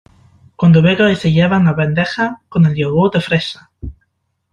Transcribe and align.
cuando 0.55 0.81
vengan 0.81 1.11
y 1.11 1.15
se 1.15 1.31
lleven 1.31 1.65
la 1.65 1.73
bandeja 1.73 2.41
con 2.49 2.65
el 2.65 2.73
yogur 2.73 3.11
de 3.11 3.21
fresa 3.21 3.69